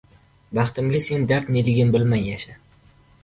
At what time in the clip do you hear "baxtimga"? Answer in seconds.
0.59-1.01